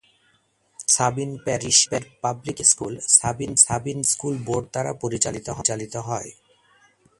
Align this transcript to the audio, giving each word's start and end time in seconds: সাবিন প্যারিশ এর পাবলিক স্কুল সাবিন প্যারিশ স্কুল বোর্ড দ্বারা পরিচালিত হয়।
সাবিন 0.87 1.31
প্যারিশ 1.45 1.79
এর 1.95 2.03
পাবলিক 2.21 2.57
স্কুল 2.71 2.93
সাবিন 3.17 3.51
প্যারিশ 3.63 3.99
স্কুল 4.11 4.35
বোর্ড 4.47 4.65
দ্বারা 4.73 4.91
পরিচালিত 5.03 5.47
হয়। 6.07 6.29